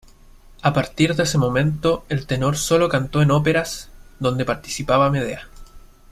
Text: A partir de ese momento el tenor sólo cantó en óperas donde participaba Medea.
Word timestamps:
A 0.63 0.73
partir 0.73 1.13
de 1.15 1.21
ese 1.21 1.37
momento 1.37 2.05
el 2.09 2.25
tenor 2.25 2.57
sólo 2.57 2.89
cantó 2.89 3.21
en 3.21 3.29
óperas 3.29 3.89
donde 4.17 4.45
participaba 4.45 5.11
Medea. 5.11 5.47